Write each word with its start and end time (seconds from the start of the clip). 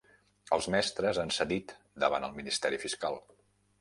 Els 0.55 0.67
mestres 0.75 1.19
han 1.23 1.33
cedit 1.37 1.75
davant 2.05 2.25
el 2.29 2.35
ministeri 2.39 2.81
fiscal 2.89 3.21